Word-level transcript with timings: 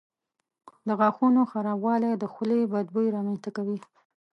د 0.87 0.89
غاښونو 0.99 1.41
خرابوالی 1.51 2.11
د 2.17 2.23
خولې 2.33 2.59
بد 2.73 2.87
بوی 2.95 3.07
رامنځته 3.15 3.49
کوي. 3.57 3.77